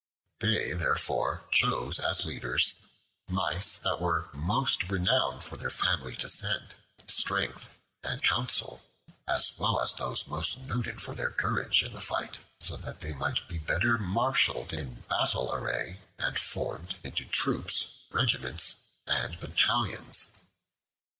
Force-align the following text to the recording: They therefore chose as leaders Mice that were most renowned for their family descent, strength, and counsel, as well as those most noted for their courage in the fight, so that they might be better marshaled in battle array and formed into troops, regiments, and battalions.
They 0.39 0.73
therefore 0.73 1.47
chose 1.51 1.99
as 1.99 2.25
leaders 2.25 2.75
Mice 3.27 3.77
that 3.83 4.01
were 4.01 4.29
most 4.33 4.89
renowned 4.89 5.43
for 5.43 5.57
their 5.57 5.69
family 5.69 6.15
descent, 6.15 6.73
strength, 7.07 7.67
and 8.03 8.23
counsel, 8.23 8.81
as 9.27 9.53
well 9.59 9.79
as 9.79 9.93
those 9.93 10.25
most 10.27 10.57
noted 10.57 11.03
for 11.03 11.13
their 11.13 11.29
courage 11.29 11.83
in 11.83 11.93
the 11.93 12.01
fight, 12.01 12.39
so 12.61 12.77
that 12.77 12.99
they 13.01 13.13
might 13.13 13.47
be 13.47 13.59
better 13.59 13.99
marshaled 13.99 14.73
in 14.73 15.01
battle 15.07 15.53
array 15.53 15.99
and 16.17 16.39
formed 16.39 16.95
into 17.03 17.23
troops, 17.25 17.99
regiments, 18.09 18.77
and 19.05 19.39
battalions. 19.39 20.29